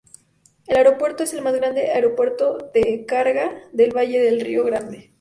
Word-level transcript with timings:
El 0.65 0.77
aeropuerto 0.77 1.21
es 1.21 1.31
el 1.35 1.43
más 1.43 1.53
grande 1.53 1.91
aeropuerto 1.91 2.57
de 2.73 3.05
carga 3.05 3.61
del 3.71 3.95
Valle 3.95 4.19
del 4.19 4.41
Río 4.41 4.63
Grande. 4.63 5.09